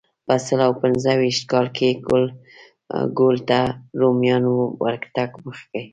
[0.25, 1.89] په سل او پنځه ویشت کال کې
[3.17, 5.81] ګول ته د رومیانو ورتګ مخکې.